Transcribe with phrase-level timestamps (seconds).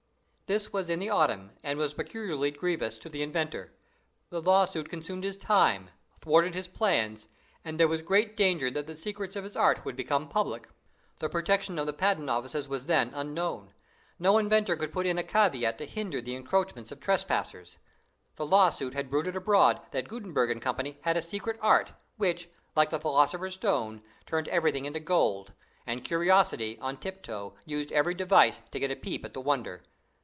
[0.53, 3.71] This was in the autumn, and was peculiarly grievous to the inventor.
[4.31, 7.29] The lawsuit consumed his time, thwarted his plans,
[7.63, 10.67] and there was great danger that the secrets of his art would become public.
[11.19, 13.71] The protection of the patent offices was then unknown.
[14.19, 17.77] No inventor could put in a caveat to hinder the encroachments of trespassers.
[18.35, 20.75] The lawsuit had bruited abroad that Gutenberg & Co.
[21.03, 25.53] had a secret art, which, like the philosopher's stone, turned everything into gold;
[25.87, 29.81] and curiosity, on tip toe, used every device to get a peep at the wonder.